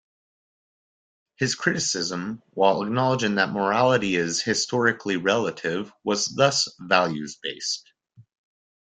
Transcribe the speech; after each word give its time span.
His 1.35 1.53
criticism, 1.53 2.41
while 2.55 2.81
acknowledging 2.81 3.35
that 3.35 3.51
morality 3.51 4.15
is 4.15 4.41
historically 4.41 5.17
relative, 5.17 5.93
was 6.03 6.25
thus 6.25 6.67
values-based. 6.79 7.87